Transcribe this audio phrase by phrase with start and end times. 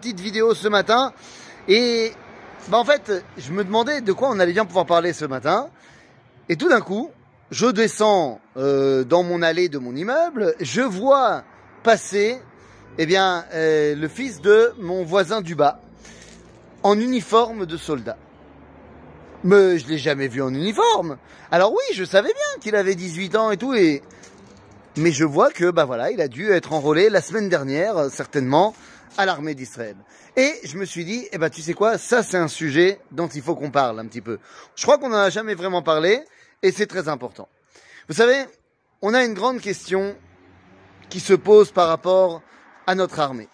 [0.00, 1.12] petite vidéo ce matin.
[1.68, 2.12] Et
[2.68, 5.68] bah en fait je me demandais de quoi on allait bien pouvoir parler ce matin.
[6.48, 7.10] Et tout d'un coup
[7.50, 10.54] je descends euh, dans mon allée de mon immeuble.
[10.60, 11.44] Je vois
[11.82, 12.40] passer
[12.96, 15.78] eh bien euh, le fils de mon voisin du bas
[16.82, 18.16] en uniforme de soldat.
[19.44, 21.18] Mais je l'ai jamais vu en uniforme.
[21.50, 24.02] Alors oui je savais bien qu'il avait 18 ans et tout et
[24.96, 28.74] mais je vois que bah voilà il a dû être enrôlé la semaine dernière certainement
[29.16, 29.96] à l'armée d'Israël.
[30.36, 33.28] Et je me suis dit, eh ben, tu sais quoi, ça c'est un sujet dont
[33.28, 34.38] il faut qu'on parle un petit peu.
[34.76, 36.20] Je crois qu'on n'en a jamais vraiment parlé,
[36.62, 37.48] et c'est très important.
[38.08, 38.44] Vous savez,
[39.02, 40.16] on a une grande question
[41.08, 42.42] qui se pose par rapport
[42.86, 43.48] à notre armée.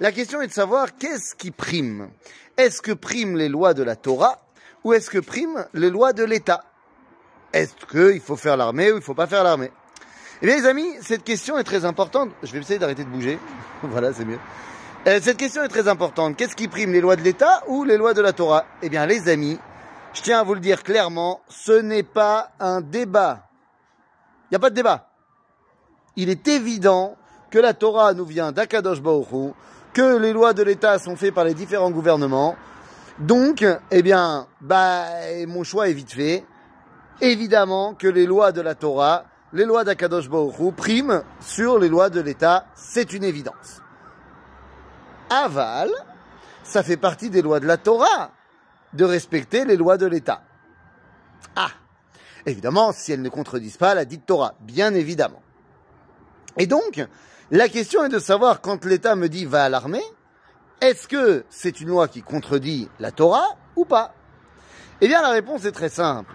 [0.00, 2.10] La question est de savoir qu'est-ce qui prime?
[2.56, 4.38] Est-ce que priment les lois de la Torah,
[4.84, 6.64] ou est-ce que priment les lois de l'État?
[7.52, 9.70] Est-ce qu'il faut faire l'armée ou il faut pas faire l'armée?
[10.42, 12.30] Eh bien les amis, cette question est très importante.
[12.42, 13.38] Je vais essayer d'arrêter de bouger.
[13.82, 14.38] voilà, c'est mieux.
[15.08, 16.36] Euh, cette question est très importante.
[16.36, 18.66] Qu'est-ce qui prime, les lois de l'État ou les lois de la Torah?
[18.82, 19.58] Eh bien, les amis,
[20.12, 23.48] je tiens à vous le dire clairement, ce n'est pas un débat.
[24.44, 25.08] Il n'y a pas de débat.
[26.16, 27.16] Il est évident
[27.50, 29.54] que la Torah nous vient d'Akadosh Baruch
[29.94, 32.56] que les lois de l'État sont faites par les différents gouvernements.
[33.18, 35.06] Donc, eh bien, bah,
[35.46, 36.44] mon choix est vite fait.
[37.22, 42.10] Évidemment que les lois de la Torah, les lois d'Akadosh Baruch priment sur les lois
[42.10, 42.66] de l'État.
[42.74, 43.80] C'est une évidence.
[45.30, 45.90] Aval,
[46.62, 48.30] ça fait partie des lois de la Torah
[48.94, 50.42] de respecter les lois de l'État.
[51.56, 51.70] Ah,
[52.46, 55.42] évidemment, si elles ne contredisent pas la dite Torah, bien évidemment.
[56.56, 57.04] Et donc,
[57.50, 60.04] la question est de savoir quand l'État me dit va à l'armée,
[60.80, 64.14] est-ce que c'est une loi qui contredit la Torah ou pas?
[65.00, 66.34] Eh bien, la réponse est très simple.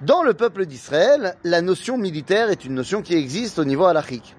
[0.00, 4.36] Dans le peuple d'Israël, la notion militaire est une notion qui existe au niveau halachique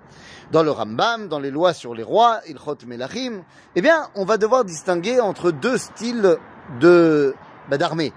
[0.52, 3.44] dans le Rambam, dans les lois sur les rois, Ilchot Melachim,
[3.76, 6.38] eh bien, on va devoir distinguer entre deux styles
[6.80, 7.36] de
[7.70, 8.14] bah, d'armée.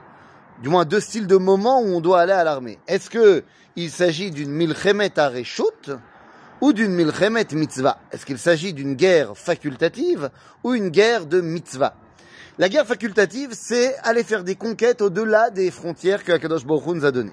[0.63, 2.79] Du moins deux styles de moment où on doit aller à l'armée.
[2.87, 3.45] Est-ce que
[3.77, 5.91] il s'agit d'une milchemet areshut
[6.61, 7.99] ou d'une milchemet mitzvah?
[8.13, 10.31] Est-ce qu'il s'agit d'une guerre facultative
[10.63, 11.95] ou une guerre de mitzvah?
[12.59, 17.05] La guerre facultative, c'est aller faire des conquêtes au-delà des frontières que Akadosh Baruch nous
[17.05, 17.33] a données.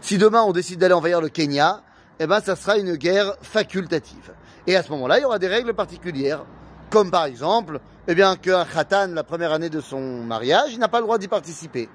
[0.00, 1.82] Si demain on décide d'aller envahir le Kenya,
[2.22, 4.32] eh ben, ça sera une guerre facultative.
[4.66, 6.44] Et à ce moment-là, il y aura des règles particulières,
[6.90, 11.04] comme par exemple, eh qu'un khatan, la première année de son mariage, n'a pas le
[11.04, 11.88] droit d'y participer.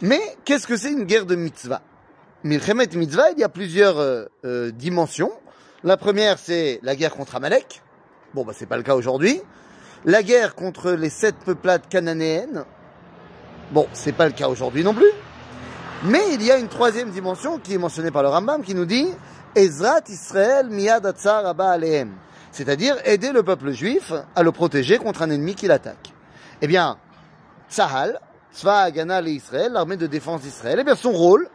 [0.00, 1.82] Mais qu'est-ce que c'est une guerre de mitzvah?
[2.44, 5.32] Milchemet mitzvah, il y a plusieurs euh, euh, dimensions.
[5.84, 7.82] La première, c'est la guerre contre Amalek.
[8.32, 9.42] Bon, bah, c'est pas le cas aujourd'hui.
[10.04, 12.64] La guerre contre les sept peuplades cananéennes.
[13.72, 15.10] Bon, c'est pas le cas aujourd'hui non plus.
[16.04, 18.84] Mais il y a une troisième dimension qui est mentionnée par le Rambam qui nous
[18.84, 19.08] dit
[19.56, 22.12] Ezrat Israël miyad atzar abba alehem.
[22.52, 26.12] C'est-à-dire aider le peuple juif à le protéger contre un ennemi qui l'attaque.
[26.62, 26.98] Eh bien,
[27.68, 28.20] Tzahal,
[28.54, 31.48] Tzva Agana Israël, l'armée de défense d'Israël, eh bien son rôle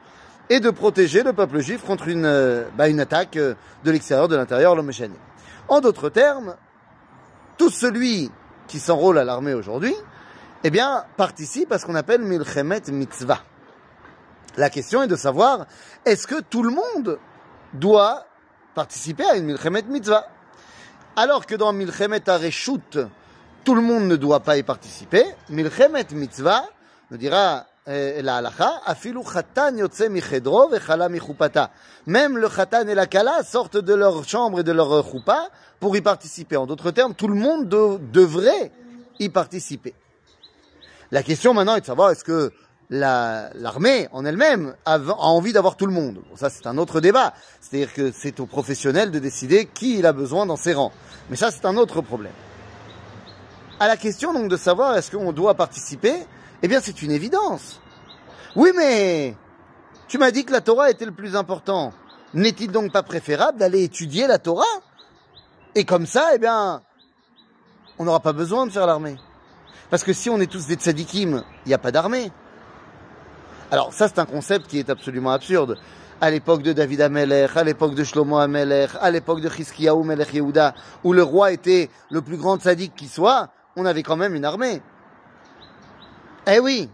[0.50, 3.54] est de protéger le peuple juif contre une, euh, bah, une attaque euh,
[3.86, 4.92] de l'extérieur, de l'intérieur, l'homme
[5.70, 6.56] En d'autres termes,
[7.58, 8.30] tout celui
[8.68, 9.96] qui s'enrôle à l'armée aujourd'hui,
[10.66, 13.40] eh bien, participe à ce qu'on appelle Milchemet Mitzvah.
[14.56, 15.66] La question est de savoir,
[16.06, 17.18] est-ce que tout le monde
[17.74, 18.26] doit
[18.76, 20.28] participer à une Milchemet Mitzvah?
[21.16, 23.00] Alors que dans Milchemet Areshut,
[23.64, 26.66] tout le monde ne doit pas y participer, Milchemet Mitzvah,
[27.10, 31.72] nous dira euh, la halacha, afilu chatan yotze michedro vechala michupata.
[32.06, 35.50] Même le chatan et la kala sortent de leur chambre et de leur choupa
[35.80, 36.58] pour y participer.
[36.58, 38.72] En d'autres termes, tout le monde devrait
[39.20, 39.96] y participer.
[41.12, 42.54] La question maintenant est de savoir est-ce que
[42.90, 46.20] l'armée en elle-même a, envie d'avoir tout le monde.
[46.36, 47.34] ça, c'est un autre débat.
[47.62, 50.92] C'est-à-dire que c'est aux professionnels de décider qui il a besoin dans ses rangs.
[51.30, 52.34] Mais ça, c'est un autre problème.
[53.80, 56.14] À la question donc de savoir est-ce qu'on doit participer,
[56.62, 57.82] eh bien, c'est une évidence.
[58.56, 59.36] Oui, mais
[60.08, 61.92] tu m'as dit que la Torah était le plus important.
[62.34, 64.64] N'est-il donc pas préférable d'aller étudier la Torah?
[65.76, 66.84] Et comme ça, eh bien,
[67.98, 69.18] on n'aura pas besoin de faire l'armée.
[69.90, 72.32] Parce que si on est tous des tzadikim, il n'y a pas d'armée.
[73.74, 75.80] Alors ça, c'est un concept qui est absolument absurde.
[76.22, 80.32] À l'époque de David Amelech, à l'époque de Shlomo Amelech, à l'époque de Chizkiyahu Melech
[80.32, 84.36] Yehuda, où le roi était le plus grand sadique qui soit, on avait quand même
[84.36, 84.80] une armée.
[86.46, 86.88] Eh oui.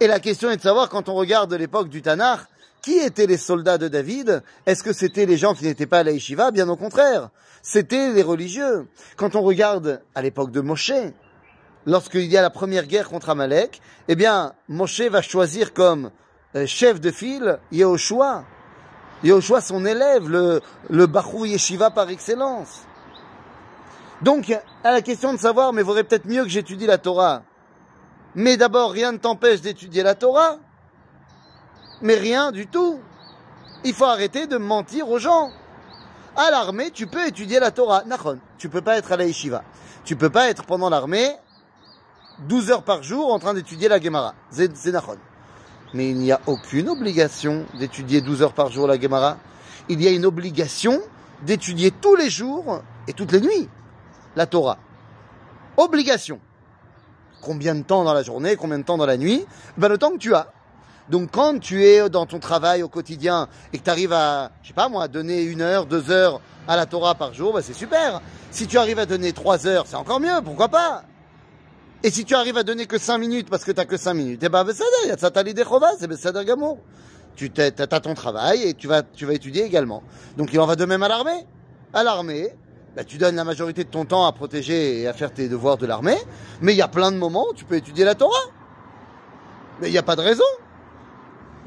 [0.00, 2.40] Et la question est de savoir, quand on regarde l'époque du Tanakh,
[2.80, 4.42] qui étaient les soldats de David?
[4.64, 7.28] Est-ce que c'était les gens qui n'étaient pas à la Bien au contraire.
[7.60, 8.88] C'était les religieux.
[9.18, 10.92] Quand on regarde à l'époque de Moshe,
[11.88, 16.10] lorsqu'il y a la première guerre contre Amalek, eh bien, Moshe va choisir comme
[16.54, 18.44] euh, chef de file Yehoshua.
[19.24, 21.08] Yehoshua, son élève, le, le
[21.46, 22.82] Yeshiva par excellence.
[24.20, 24.54] Donc,
[24.84, 27.42] à la question de savoir, mais vaudrait peut-être mieux que j'étudie la Torah.
[28.34, 30.58] Mais d'abord, rien ne t'empêche d'étudier la Torah.
[32.02, 33.00] Mais rien du tout.
[33.84, 35.50] Il faut arrêter de mentir aux gens.
[36.36, 38.04] À l'armée, tu peux étudier la Torah.
[38.04, 38.38] Nachon.
[38.58, 39.64] Tu peux pas être à la yeshiva.
[40.04, 41.34] Tu peux pas être pendant l'armée
[42.46, 44.34] 12 heures par jour en train d'étudier la Gemara.
[44.50, 45.16] C'est Nachon.
[45.94, 49.38] Mais il n'y a aucune obligation d'étudier 12 heures par jour la Gemara.
[49.88, 51.00] Il y a une obligation
[51.42, 53.68] d'étudier tous les jours et toutes les nuits
[54.36, 54.78] la Torah.
[55.76, 56.40] Obligation.
[57.40, 59.44] Combien de temps dans la journée, combien de temps dans la nuit?
[59.76, 60.52] Ben le temps que tu as.
[61.08, 64.68] Donc quand tu es dans ton travail au quotidien et que tu arrives à, je
[64.68, 67.72] sais pas moi, donner une heure, deux heures à la Torah par jour, ben c'est
[67.72, 68.20] super.
[68.50, 71.02] Si tu arrives à donner trois heures, c'est encore mieux, pourquoi pas?
[72.04, 74.40] Et si tu arrives à donner que cinq minutes parce que tu que cinq minutes,
[74.44, 74.64] eh ben
[75.04, 76.78] il y a Satali Dechova, c'est Besader Gamour.
[77.34, 80.02] Tu as ton travail et tu vas, tu vas étudier également.
[80.36, 81.44] Donc il en va de même à l'armée.
[81.92, 82.54] À l'armée,
[82.94, 85.76] bah, tu donnes la majorité de ton temps à protéger et à faire tes devoirs
[85.76, 86.18] de l'armée,
[86.60, 88.46] mais il y a plein de moments où tu peux étudier la Torah.
[89.80, 90.44] Mais il n'y a pas de raison.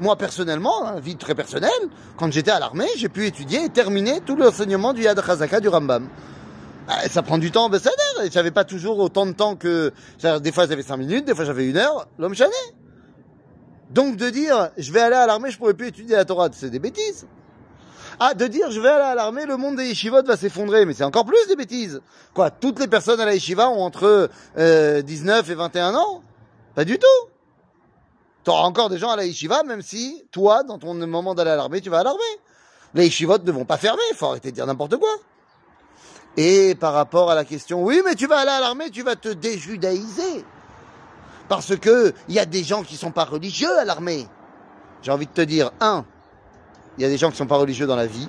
[0.00, 1.70] Moi, personnellement, hein, vie très personnelle,
[2.16, 5.68] quand j'étais à l'armée, j'ai pu étudier et terminer tout l'enseignement du Yad Chazaka du
[5.68, 6.08] Rambam.
[6.88, 7.90] Ah, ça prend du temps, ben ça
[8.24, 9.92] Et j'avais pas toujours autant de temps que,
[10.40, 12.52] des fois j'avais cinq minutes, des fois j'avais une heure, l'homme chané.
[13.90, 16.70] Donc de dire, je vais aller à l'armée, je pourrais plus étudier la Torah, c'est
[16.70, 17.26] des bêtises.
[18.18, 20.94] Ah, de dire je vais aller à l'armée, le monde des yeshivot va s'effondrer, mais
[20.94, 22.00] c'est encore plus des bêtises.
[22.34, 26.22] Quoi, toutes les personnes à la yeshiva ont entre 19 euh, et 21 ans?
[26.74, 27.28] Pas du tout.
[28.44, 31.56] T'auras encore des gens à la yeshiva, même si toi, dans ton moment d'aller à
[31.56, 32.20] l'armée, tu vas à l'armée.
[32.94, 35.10] Les yeshivot ne vont pas fermer, faut arrêter de dire n'importe quoi.
[36.36, 39.16] Et par rapport à la question, oui, mais tu vas aller à l'armée, tu vas
[39.16, 40.44] te déjudaïser.
[41.48, 44.26] Parce que il y a des gens qui sont pas religieux à l'armée.
[45.02, 46.04] J'ai envie de te dire, un,
[46.96, 48.28] il y a des gens qui ne sont pas religieux dans la vie.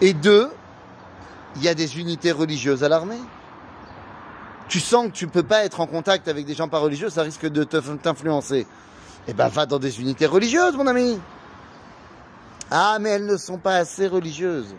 [0.00, 0.48] Et deux,
[1.56, 3.20] il y a des unités religieuses à l'armée.
[4.68, 7.10] Tu sens que tu ne peux pas être en contact avec des gens pas religieux,
[7.10, 8.66] ça risque de t'influencer.
[9.28, 11.18] Eh ben, va dans des unités religieuses, mon ami.
[12.70, 14.74] Ah, mais elles ne sont pas assez religieuses.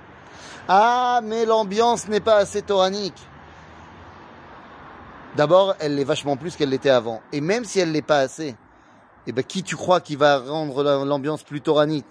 [0.68, 3.18] Ah, mais l'ambiance n'est pas assez toranique.
[5.36, 7.22] D'abord, elle l'est vachement plus qu'elle l'était avant.
[7.32, 8.56] Et même si elle l'est pas assez,
[9.28, 12.06] eh ben, qui tu crois qui va rendre l'ambiance plus toranique?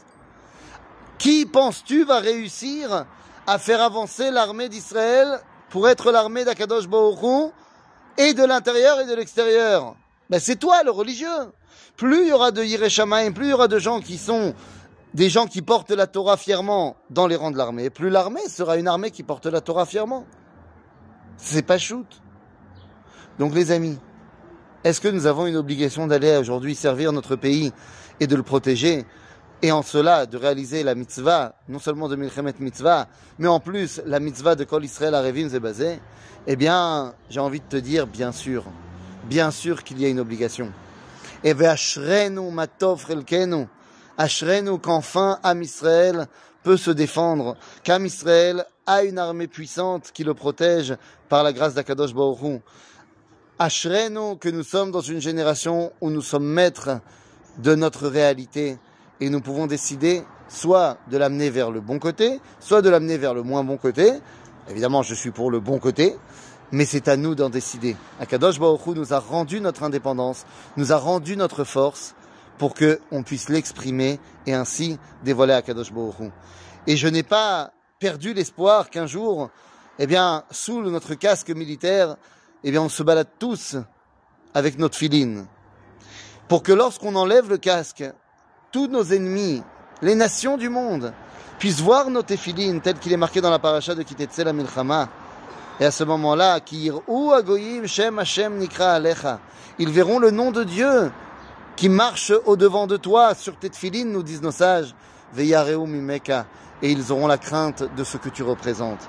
[1.19, 3.07] Qui, penses-tu, va réussir
[3.47, 5.41] à faire avancer l'armée d'Israël
[5.71, 7.53] pour être l'armée d'Akadosh Baruch
[8.19, 9.97] et de l'intérieur et de l'extérieur?
[10.31, 11.53] Ben, C'est toi, le religieux.
[11.97, 14.55] Plus il y aura de Yereshamaim, plus il y aura de gens qui sont
[15.17, 18.77] des gens qui portent la Torah fièrement dans les rangs de l'armée, plus l'armée sera
[18.77, 20.27] une armée qui porte la Torah fièrement.
[21.39, 22.07] C'est pas shoot.
[23.39, 23.99] Donc les amis,
[24.85, 27.73] est-ce que nous avons une obligation d'aller aujourd'hui servir notre pays
[28.21, 29.07] et de le protéger
[29.63, 33.09] et en cela de réaliser la mitzvah, non seulement de Milchemet mitzvah,
[33.39, 35.99] mais en plus la mitzvah de Kol Israël Arevim Zebazé,
[36.47, 38.65] eh bien, j'ai envie de te dire, bien sûr,
[39.25, 40.73] bien sûr qu'il y a une obligation.
[41.43, 43.07] Et ve'ashrenu matov
[44.19, 46.27] ashrenu qu'enfin Am Israël
[46.63, 50.97] peut se défendre, qu'Am Israël a une armée puissante qui le protège
[51.29, 52.61] par la grâce d'Akadosh Baruch.
[53.59, 57.01] Ashrenu que nous sommes dans une génération où nous sommes maîtres
[57.59, 58.79] de notre réalité,
[59.21, 63.33] et nous pouvons décider soit de l'amener vers le bon côté, soit de l'amener vers
[63.33, 64.13] le moins bon côté.
[64.69, 66.17] Évidemment, je suis pour le bon côté,
[66.73, 67.97] mais c'est à nous d'en décider.
[68.19, 70.45] Akadosh Baruch nous a rendu notre indépendance,
[70.77, 72.16] nous a rendu notre force
[72.59, 76.31] pour que on puisse l'exprimer et ainsi dévoiler Akadosh Baruch Hu.
[76.87, 79.51] Et je n'ai pas perdu l'espoir qu'un jour,
[79.99, 82.17] eh bien, sous notre casque militaire,
[82.65, 83.77] eh bien, on se balade tous
[84.55, 85.47] avec notre filine.
[86.49, 88.05] Pour que lorsqu'on enlève le casque,
[88.73, 89.63] tous nos ennemis,
[90.03, 91.13] les nations du monde,
[91.59, 95.09] puissent voir nos téphilines tel qu'il est marqué dans la paracha de Kitetzel Milchama.
[95.81, 96.61] Et à ce moment-là,
[97.87, 99.41] Shem Hashem Nikra Alecha.
[99.79, 101.11] Ils verront le nom de Dieu
[101.77, 104.95] qui marche au-devant de toi sur tes téphilines, nous disent nos sages.
[105.35, 106.47] Veyareu Mimeka.
[106.83, 109.09] Et ils auront la crainte de ce que tu représentes.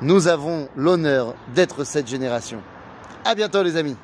[0.00, 2.62] Nous avons l'honneur d'être cette génération.
[3.24, 3.96] À bientôt les amis.